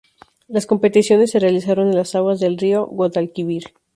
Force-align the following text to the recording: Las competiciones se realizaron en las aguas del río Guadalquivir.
Las 0.47 0.65
competiciones 0.65 1.29
se 1.29 1.37
realizaron 1.37 1.89
en 1.89 1.95
las 1.95 2.15
aguas 2.15 2.39
del 2.39 2.57
río 2.57 2.87
Guadalquivir. 2.87 3.65